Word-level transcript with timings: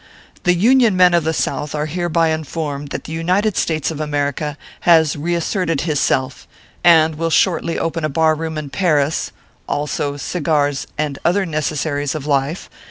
c 0.33 0.39
The 0.45 0.55
Union 0.55 0.97
men 0.97 1.13
of 1.13 1.23
the 1.23 1.31
South 1.31 1.75
are 1.75 1.85
hereby 1.85 2.29
informed 2.29 2.87
that 2.89 3.03
the 3.03 3.11
United 3.13 3.55
States 3.55 3.91
of 3.91 4.01
America 4.01 4.57
has 4.79 5.15
reasserted 5.15 5.81
hisself, 5.81 6.47
and 6.83 7.13
will 7.19 7.29
shortly 7.29 7.77
open 7.77 8.03
a 8.03 8.09
bar 8.09 8.33
room 8.33 8.57
in 8.57 8.71
Paris. 8.71 9.31
Also, 9.69 10.17
cigars 10.17 10.87
and 10.97 11.19
other 11.23 11.45
necessaries 11.45 12.15
of 12.15 12.25
life. 12.25 12.67